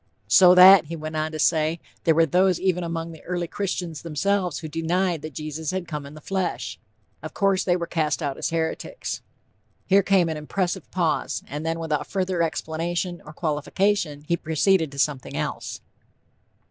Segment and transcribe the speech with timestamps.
[0.27, 4.01] 'So that,' he went on to say, 'there were those even among the early Christians
[4.01, 6.79] themselves who denied that Jesus had come in the flesh.
[7.21, 9.21] Of course, they were cast out as heretics.'
[9.85, 14.97] Here came an impressive pause, and then without further explanation or qualification, he proceeded to
[14.97, 15.81] something else."